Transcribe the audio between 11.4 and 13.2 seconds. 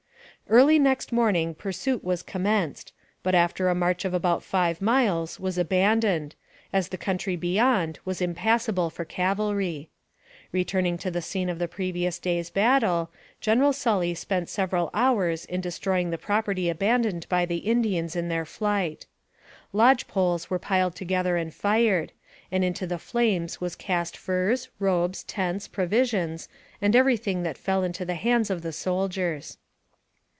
of the previous day's battle,